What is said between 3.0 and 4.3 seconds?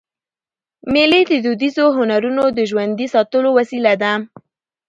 ساتلو وسیله ده.